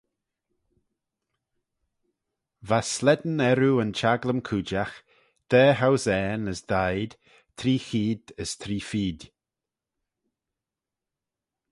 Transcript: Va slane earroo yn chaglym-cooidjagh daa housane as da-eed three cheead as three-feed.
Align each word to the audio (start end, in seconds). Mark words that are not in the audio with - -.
Va 2.69 2.79
slane 2.93 3.37
earroo 3.49 3.81
yn 3.83 3.91
chaglym-cooidjagh 3.99 4.95
daa 5.49 5.71
housane 5.81 6.45
as 6.51 6.59
da-eed 6.69 7.13
three 7.57 7.79
cheead 7.87 8.23
as 8.41 8.49
three-feed. 8.61 9.19